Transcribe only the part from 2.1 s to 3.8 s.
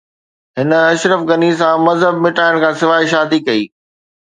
مٽائڻ کانسواءِ شادي ڪئي